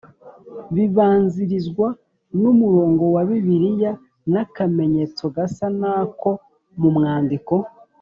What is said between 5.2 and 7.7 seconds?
gasa n ako mu mwandiko